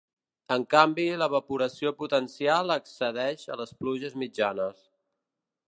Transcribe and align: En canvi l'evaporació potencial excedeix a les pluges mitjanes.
En 0.53 0.63
canvi 0.69 1.03
l'evaporació 1.23 1.91
potencial 1.99 2.75
excedeix 2.77 3.45
a 3.57 3.61
les 3.63 3.75
pluges 3.83 4.19
mitjanes. 4.25 4.83